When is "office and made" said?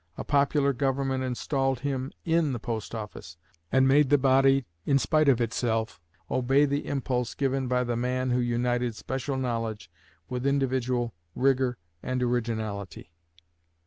2.95-4.09